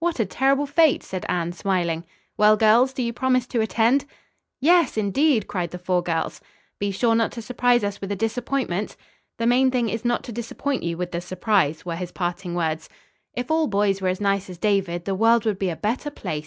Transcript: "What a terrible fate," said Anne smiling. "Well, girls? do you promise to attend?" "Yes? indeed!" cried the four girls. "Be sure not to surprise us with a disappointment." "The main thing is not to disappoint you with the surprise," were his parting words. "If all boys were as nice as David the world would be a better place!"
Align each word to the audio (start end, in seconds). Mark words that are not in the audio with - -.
"What 0.00 0.18
a 0.18 0.24
terrible 0.24 0.64
fate," 0.64 1.02
said 1.02 1.26
Anne 1.28 1.52
smiling. 1.52 2.06
"Well, 2.38 2.56
girls? 2.56 2.94
do 2.94 3.02
you 3.02 3.12
promise 3.12 3.46
to 3.48 3.60
attend?" 3.60 4.06
"Yes? 4.58 4.96
indeed!" 4.96 5.46
cried 5.46 5.72
the 5.72 5.78
four 5.78 6.02
girls. 6.02 6.40
"Be 6.78 6.90
sure 6.90 7.14
not 7.14 7.32
to 7.32 7.42
surprise 7.42 7.84
us 7.84 8.00
with 8.00 8.10
a 8.10 8.16
disappointment." 8.16 8.96
"The 9.36 9.46
main 9.46 9.70
thing 9.70 9.90
is 9.90 10.02
not 10.02 10.24
to 10.24 10.32
disappoint 10.32 10.84
you 10.84 10.96
with 10.96 11.12
the 11.12 11.20
surprise," 11.20 11.84
were 11.84 11.96
his 11.96 12.12
parting 12.12 12.54
words. 12.54 12.88
"If 13.34 13.50
all 13.50 13.66
boys 13.66 14.00
were 14.00 14.08
as 14.08 14.22
nice 14.22 14.48
as 14.48 14.56
David 14.56 15.04
the 15.04 15.14
world 15.14 15.44
would 15.44 15.58
be 15.58 15.68
a 15.68 15.76
better 15.76 16.08
place!" 16.10 16.42